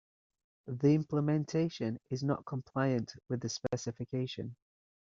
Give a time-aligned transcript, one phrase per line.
[0.65, 4.55] The implementation is not compliant with the specification.